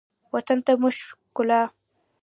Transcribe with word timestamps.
وطن 0.33 0.57
ته 0.65 0.71
مو 0.79 0.89
ښکلا 1.03 1.61